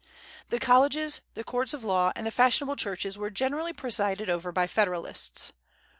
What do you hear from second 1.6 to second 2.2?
of law,